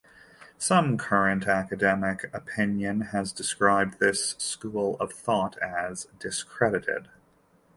[0.57, 7.07] Some current academic opinion has described this school of thought as "discredited".